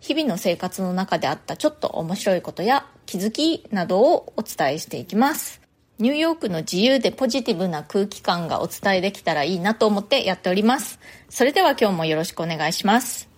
[0.00, 5.60] 日々の生活の中であったちょっと面白いことや気づきなどをお伝えしていきます。
[5.98, 11.00] ニューヨークの自由でポジティブな空気感がお伝えできたらいいなと思ってやっております。
[11.28, 13.28] それでは今日もよろしくお願いします。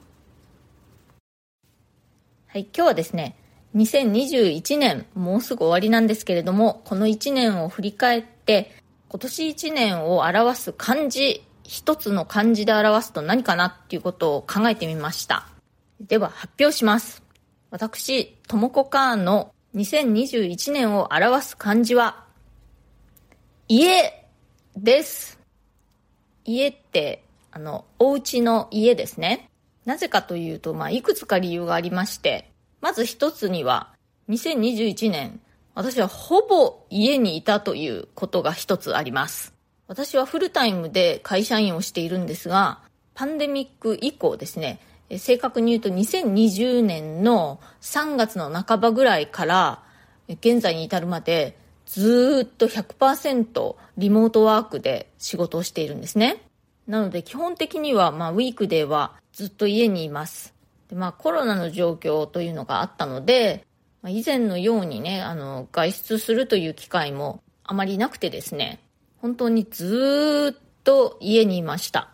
[2.49, 3.37] はい、今日はですね、
[3.74, 8.73] 2021年、もうすぐ終わりなんですけれども、この1年を振り返って、
[9.09, 15.47] 今年1年を表す漢字、一つの漢字で表すと何かなっていうことを考えてみました。
[16.01, 17.23] では発表します。
[17.71, 22.24] 私、ともこかーんの2021年を表す漢字は、
[23.69, 24.27] 家
[24.77, 25.39] です。
[26.47, 29.51] 家って、あの、お家の家ですね。
[29.85, 33.93] なぜかというと、まあ、いくつか理由がありまして、まず一つには、
[34.30, 35.39] 2021年、
[35.74, 39.52] 私はほぼ家にいたということが一つあります。
[39.87, 42.80] 私はフルタイムで会社員をしているんですが、
[43.13, 44.80] パンデミック以降ですね、
[45.19, 49.83] 正確に言うと2020年の3月の半ばぐらいから
[50.29, 56.43] 現在に至るまでずっと100%リモートワークで仕事をしているんですね。
[56.87, 60.55] なので基本的にはまあウィークデーはずっと家にいます。
[60.89, 63.67] でまあコロナの状況というのがあったので、
[64.03, 68.78] ま、以前のようにね、あの外出するという機会もあまりなくてですね、
[69.19, 72.11] 本当にずっと家にいました。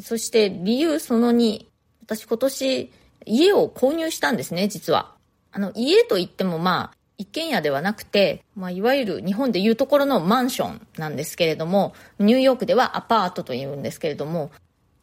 [0.00, 1.66] そして理由その2、
[2.16, 2.92] 私今年
[3.26, 5.14] 家を購入したんですね、実は。
[5.50, 14.50] あの、家といってもまあ、一軒家ではなくて、まあ、いわゆる日本でいうところのマンションなんですけれども、ニューヨークではアパートというんですけれども、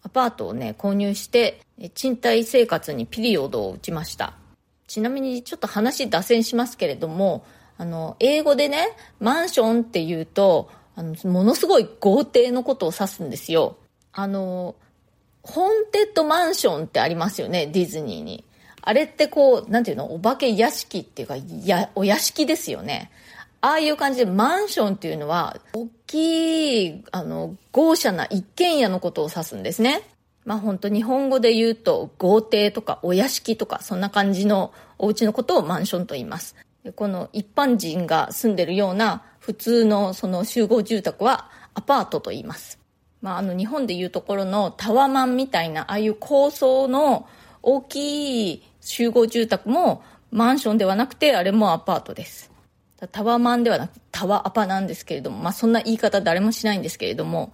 [0.02, 1.62] アパートをね、購入して、
[1.94, 4.34] 賃貸生活にピリオドを打ちました。
[4.88, 7.46] ちなみにちょっと話脱線しますけれども、
[7.78, 8.90] あの、英語でね、
[9.20, 13.78] マンションっていうと、あの、ものすごい豪邸のことを指すんですよ。
[14.12, 14.76] あの、
[15.44, 18.44] ホーンテッドマンションってありますよね、ディズニーに。
[18.82, 21.36] あれってこう、なんていうの、お化け屋敷っていうか、
[21.66, 23.12] や、お屋敷ですよね。
[23.62, 30.02] ああいう感じでマンションっていうのは、大きい、あの、豪奢な一軒家のことを指すんですね。
[30.46, 36.56] まあ本当日本語で言うと、豪邸とかお屋敷とか、そんな感じのお家のことをマンションと言います。
[36.96, 42.79] この一般人が住んでるような普通のその集合住宅はアパートと言います。
[43.22, 47.28] まあ、あの日本でいうところのタワマンみたいなああいう高層の
[47.62, 52.50] 大きい集合住宅もマンションではなくてあれもアパートです。
[53.12, 55.06] タワマンではなくタワアパなんです。
[55.06, 57.54] けれども、まあ、そんな言い方誰もしないんですけれども。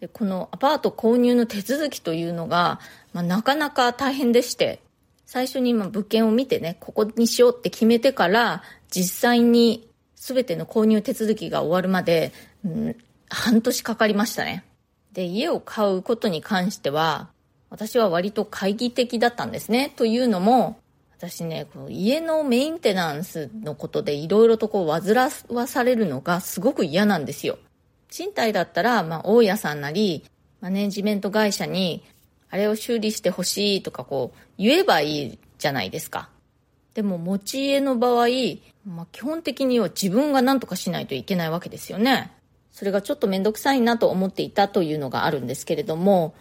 [0.00, 2.80] でこのアパート購入の手続きというのが、
[3.14, 4.80] まあ、なかなか大変でして
[5.24, 12.32] 最初に今物件を見てねここにしようって決めてから実際に全ての購入手続きが終わるまで、
[12.64, 12.96] うん、
[13.30, 14.64] 半年かかりましたね。
[15.16, 17.30] で、家を買うことに関しては、
[17.70, 19.90] 私は割と懐疑的だったんですね。
[19.96, 20.78] というのも、
[21.16, 27.58] 私ね、この家のメンテナンスのことでいろいろとこう煩わされるのがすごく嫌なんですよ。
[28.10, 30.22] 賃貸だったら、まあ、大家さんなり、
[30.60, 32.04] マネジメント会社に、
[32.50, 36.28] あれを修理してほしいとかこう、言えばいいじゃないですか。
[36.92, 38.26] でも、持ち家の場合、
[38.84, 42.35] まあ、基本的には自分が何とかしないといけないわけですよね。
[42.76, 46.34] それがちょっとめんどくさいなと思っていたというのがあるんですけれども、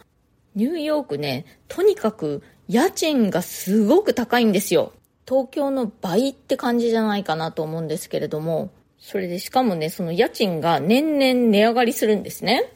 [0.53, 4.91] ニューヨークね、とにかく家賃がすごく高いんですよ。
[5.25, 8.69] 東京の倍って感じじゃないかなと思うんですけれども、
[8.99, 12.69] それでしかもね、その家賃が年々値上がりするんですね。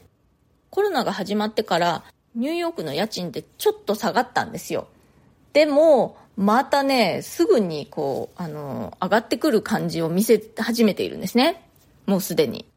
[0.69, 2.05] コロナが始まってから
[2.35, 4.87] ニューヨークの家賃ってちょっと下がったんですよ。
[5.51, 11.67] でも、またね、すぐにこう、あの、上がってくる感じを見せ始めているんですね。
[12.05, 12.68] もうすでに。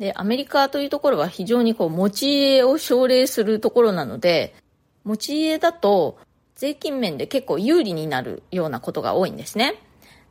[0.00, 4.54] で、アメリカというところは非常にこう、持ち家を奨励するところなので、
[5.04, 6.18] 持ち家だと
[6.56, 9.74] 税金面で結構有利になるようなことが多いんですね。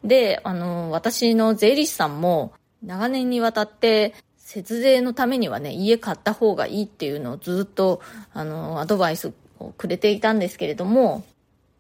[0.04, 2.52] で、あの、私の税理士さんも
[2.84, 8.02] 長年にわたって節税のためにはね、家買った方がいいっていうのをずっと、
[8.34, 11.24] あの、アドバイスをくれていたんですけれども、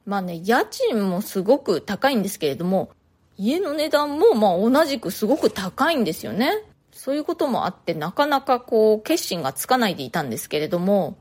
[0.05, 2.91] まあね、家賃もすごく高いんですけれども、
[3.35, 6.51] 家の値段もまあ同じくすごく高いんですよね。
[6.99, 11.17] そういうこともあってなかなかこう決心がつかないでいたんですけれども、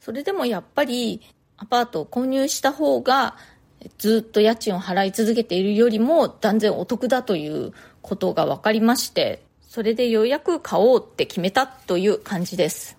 [0.00, 1.20] それでもやっぱり
[1.56, 3.36] アパートを購入した方が
[3.98, 7.72] ずっと家賃を払い続けているよりも断然お得だという
[8.02, 12.98] ことが分かりましてそれでようやく買おうって決めたという感じです。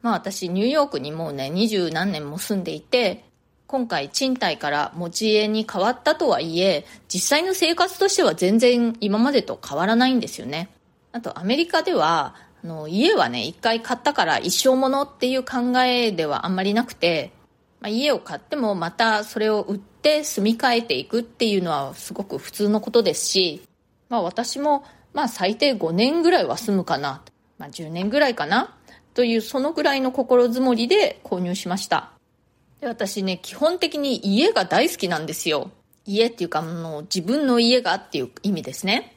[0.00, 3.22] まあ私ニューヨークにもうね二十何年も住んでいて
[3.66, 10.70] 今回賃貸から持ち家に変わったとはいえ実際の生活としては全然今までと変わらないんですよね。
[11.16, 17.32] あとアメリカではあの家はね一回買ったから一生ものっていう考えではあんまりなくて、
[17.80, 23.62] まあ、家を買ってもまたそれを売って住み替えていくっていうのはすごく普通のことですし、
[24.10, 24.84] まあ、私も
[25.14, 27.22] まあ最低5年ぐらいは住むかな、
[27.56, 28.76] まあ、10年ぐらいかな
[29.14, 32.12] というそのぐらいの心づもりで購入しました。
[32.82, 35.70] で私ね基本的に家が大好きなんですよ。
[36.04, 39.15] 家っていうかもう自分の家がっていう意味ですね。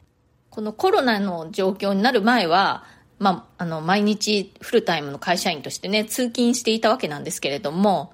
[0.50, 2.84] このコロナの状況になる前は、
[3.20, 8.14] まあ、あの、毎日フルタイムの会社員としてね、通勤していたわけなんですけれども、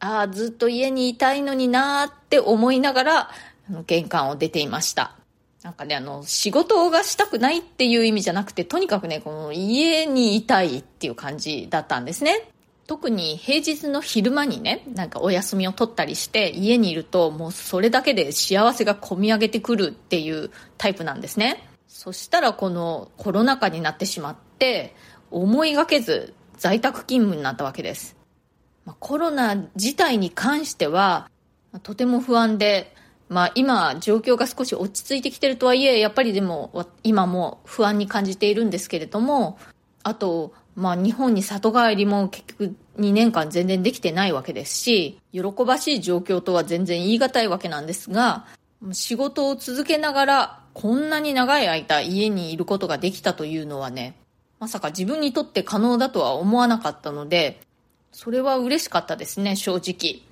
[0.00, 3.30] ああ、ずっと家にいたいのになーって思いながら、
[3.68, 5.16] あの玄関を出ていました。
[5.62, 12.48] なんかね、あの、仕事がしたくないっていう意味じゃなくて、とにかくね、この家にいたいっていう感じだったんですね。
[12.92, 21.66] 特に平日の昼間にね、なんかお休みを取ったりして家にいるともうそれだけで幸せが込み上げてくるっていうタイプなんですね。
[21.88, 24.94] そしたらこのコロナ禍になってしまって
[25.30, 28.14] 思いがけず在宅勤務になったわけです。
[28.84, 31.30] ま、コロナ自体に関しては
[31.82, 32.94] とても不安で、
[33.30, 39.58] まあ今状況が少し落ち着いてきてるとはいえ、やっぱりでも今も不安に感じているんですけれども、
[40.02, 48.46] あとまあ日本に里帰りも結局2年間全然できてないわけですし、喜ばしい状況とは全然言い難いわけなんですが、
[48.92, 54.16] 仕事を続けながらこんなに長い間家にいることができたというのはね、
[54.58, 57.60] まさか自分にとって可能だとは思わなかったので、
[58.12, 60.22] それは嬉しかったですね、正直。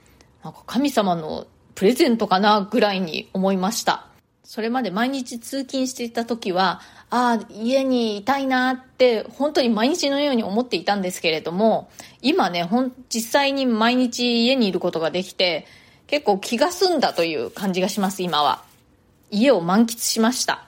[0.42, 4.06] なんか神様のプレゼントかなぐらいに思いました。
[4.44, 11.90] それまで毎日通勤していた時は、ああ、家にいたいなって本当に毎日のように思っていたんですけれども、
[12.22, 15.66] 今ね、ほん、実際に毎日家にいることができて、
[16.06, 18.62] 結構気が済んだという感じがします、今は。
[19.30, 20.66] 家を満喫しました。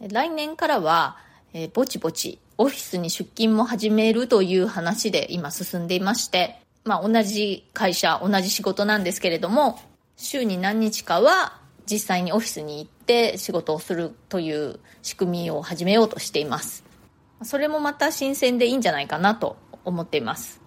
[0.00, 1.16] 来年からは、
[1.52, 9.80] えー、ぼちぼちオフィスに出勤も始めるという話で今進んでいまして、まあ同じ会社、同じ仕事なんですけれども、
[10.16, 11.58] 週に何日かは
[11.90, 16.84] 実際にオフィスに行って仕事をするという仕組みを始めようとしています。
[17.42, 20.60] それもまた新鮮でいいんじゃないかなと思っています。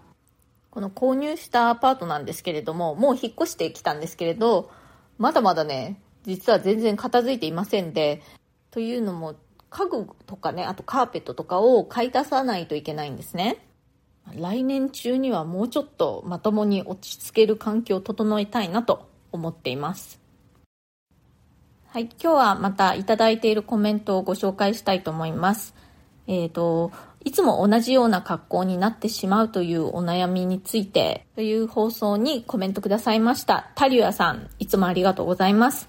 [0.69, 4.69] この購入したアパートなんですけれども、もう引っ越してきたんですけれど、
[5.18, 8.22] まだまだね、実は全然片付いていませんで、
[8.69, 9.36] というのも
[9.69, 13.66] 家具とかね、あとカーペットとかを買い足さないといけないんですね。
[14.36, 20.26] 来年中にはもうちょっとまともに落ち着ける環境を整えたいなと思っています。
[21.89, 25.74] はい、今日はまたいただいているコメントをご紹介したいと思います。
[26.28, 26.92] えっ、ー、と、
[27.24, 33.72] いつも同じような格好になってしまうというお悩みについてという放送にコメントくださいました。
[33.75, 35.88] タリュアさん、いつもありがとうございます。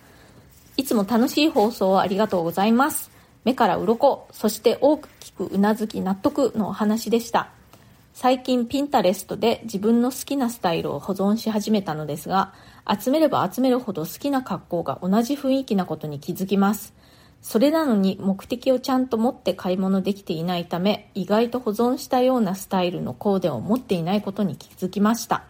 [0.76, 3.10] いつも楽しい放送をありがとうございます。
[3.44, 7.50] 目から鱗、そして大きくうなずき納得のお話でした。
[8.20, 12.52] 最近ピンタレストで自分の好きなスタイルを保存し始めたのですが、
[12.84, 16.94] 集めれば集めるほど好きな格好が同じ雰囲気なことに気づきます。
[17.42, 25.44] それなのに目的をちゃんと持って買い物できていないため、意外と保存したようなスタイルのコーデを持っていないことに気づきました。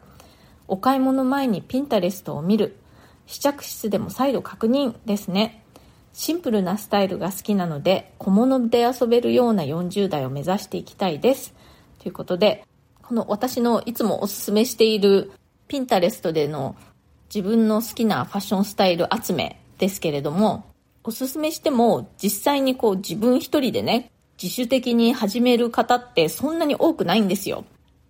[0.66, 2.76] お買い物前にピンタレストを見る。
[3.24, 5.64] 試着室でも再度確認ですね。
[6.12, 11.54] シンプルなスタイルが好きなので、小物で遊べるような40代を目指していきたいです。
[11.98, 12.64] ということで、
[13.02, 15.32] この私のいつもおすすめしている
[15.66, 16.76] ピンタレストでの
[17.34, 20.64] 自分の好きなファッションスタイル集めですけれども、
[21.04, 27.64] おすすめしても実際にこう自分一人でね、自主的に始める方ってそんなに多くないんですよ。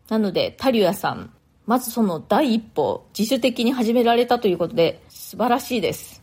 [0.09, 1.33] なので、タリュアさん、
[1.67, 6.23] まずその第一歩、自主的に始められたということで素晴らしいです。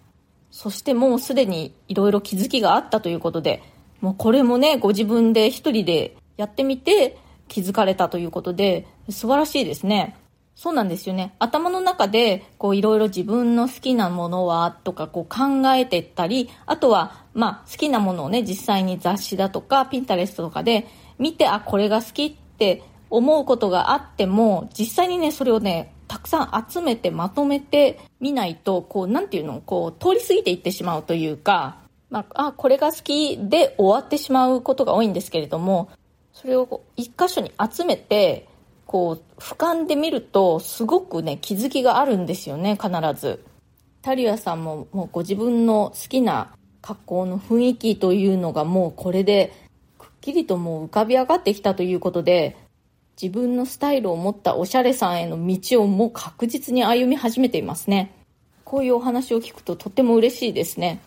[0.51, 3.61] そしてもうすでにいろいろ気づきがあったということで、
[4.01, 7.17] もうこれもね、ご自分で一人でやってみて
[7.47, 10.15] 気づかれたということで、素晴らしいですね。
[10.55, 11.35] そうなんですよね。
[11.37, 20.87] 頭の中で、こういろいろ自分の好きなものはとかこう考えてったり、あとは、まあ好きなものをね、実際に雑誌だとか、ピンタレストとかで
[21.19, 31.77] 見て、あ、これが好きって思うことがあっても、実際にね、それをね、たくさん集めてまとめてみないと、こう、なんていうの、こう、通り過ぎていってしまうというか、
[32.09, 35.89] まあ、あ、これが好きで終わってしまうことが多いんですけれども、
[36.45, 38.47] それを一箇所に集めて、
[38.85, 43.43] こう、俯瞰で見ると、すごくね、気づきがあるんですよね、必ず。
[44.03, 49.53] タリアさんももうご自分の好きな格好の雰囲気というのがもうこれで
[49.97, 52.55] くっきりともう浮かび上がってきたということで
[53.19, 58.11] 自分のスタイルを持ったおしゃれさんへの道をもう確実に歩み始めていますね。
[58.63, 61.01] こういうお話を聞くととっても嬉しいですね。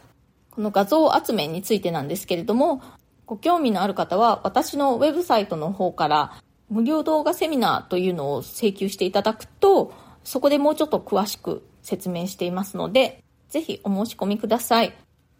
[0.50, 2.82] この画像集めについてなんですけれども、
[3.28, 6.32] ご興味のある方は私のウェブサイトの方から
[6.70, 9.92] 無料動画セミナーというのを請求していただくと、
[10.24, 14.94] そこでもうちょっと詳しく説明していますので、ぜひお申し込みください。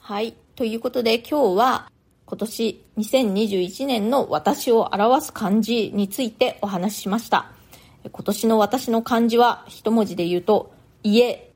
[0.00, 0.34] はい。
[0.56, 1.92] ということで今日は
[2.24, 7.59] 今年2021年の私を表す漢字についてお話ししました。
[8.04, 11.46] 今年の私の漢字は一文字で言うと家。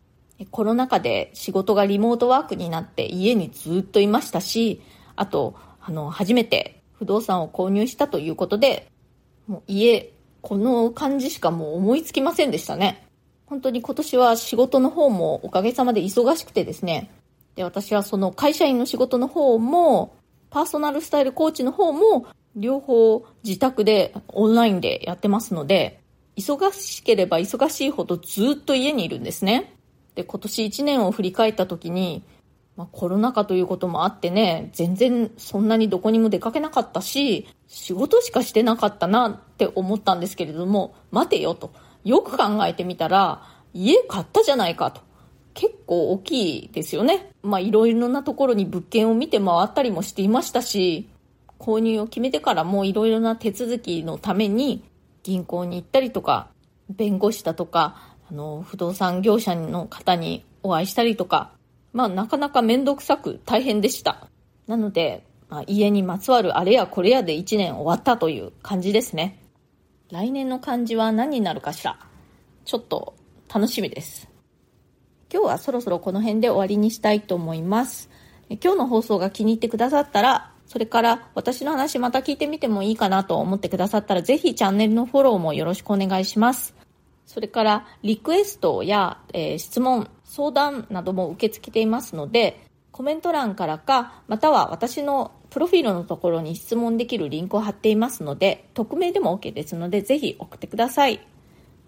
[0.50, 4.82] コロナ禍で仕事がリモートワークになって家にずっといましたし、
[5.14, 8.90] あと、あの、初めて不動産を購入したということで、
[9.46, 13.06] もう家、この漢字しかもう思いつきませんでしたね。
[13.46, 17.10] 本当に今年は仕事の方もおかげさまで忙しくてですね。
[17.54, 20.16] で、私はその会社員の仕事の方も
[20.50, 26.00] パーソナルスタイルコーチの方も両方自宅でオンラインでやってますので、
[26.36, 29.74] 忙しければ忙しいほどずっと家にいるんですね。
[30.14, 32.22] で、今年1年を振り返った時に、
[32.76, 41.72] まあ、コロナ禍ということもあってね、全然そんなにどこにも出かけなかったし、仕事しかしてなかったなって思ったんですけれども、待てよと。
[42.04, 45.00] よく考えてみたら、家買ったじゃないかと。
[45.54, 47.30] 結構大きいですよね。
[47.42, 51.08] まあいろいろなところに物件を見て回ったりもしていましたし、
[51.60, 54.82] 購入を決めてからもいろいろな手続きのために
[55.24, 56.50] 銀行に行ったりとか、
[56.88, 61.50] 弁護士だとか、あの、不動産業者の方にお会いしたりとか、
[61.92, 64.28] まあなかなかめんどくさく大変でした。
[64.68, 69.40] なので、まあ、家にまつわるあれやこれやで1年終わったという感じですね。
[70.10, 71.98] 来年の漢字は何になるかしら。
[72.64, 73.14] ちょっと
[73.52, 74.28] 楽しみです。
[75.32, 78.10] 今日はそろそろこの辺で終わりにしたいと思います。
[78.48, 86.74] 今日の放送が気に入ってくださったら、それから私の話また聞いてみてもいいかなと思ってくださったら、ぜひチャンネルのフォローもよろしくお願いします。
[87.26, 101.18] それから、リクエストや、えー、質問、相談なども受け付けていますので、コメント欄からか、または私のプロフィールのところに質問できるリンクを貼っていますので、匿名でも OK ですので、ぜひ送ってください。
[101.18, 101.22] フ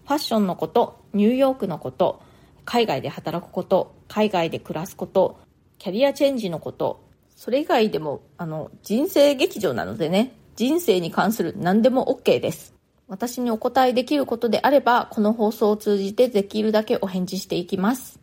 [0.09, 2.21] ァッションのこと、ニューヨークのこと、
[2.63, 5.39] 海外で働くこと、海外で暮らすこと、
[5.77, 7.05] キャリアチェンジのこと、
[7.37, 12.73] それ以外でも、あの、人生劇場なのでね、人生に関する何でも OK です。
[13.07, 18.19] 私にお答えできることであれば、この放送を通じてできるだけお返事していきます。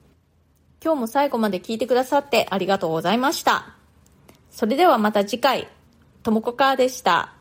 [0.83, 3.77] 今日も最後まで聞いてくださってありがとうございました。
[4.51, 5.69] それではまた次回、
[6.25, 7.34] ともこかーでした。